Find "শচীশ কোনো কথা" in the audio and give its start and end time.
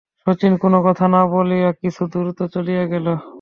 0.23-1.05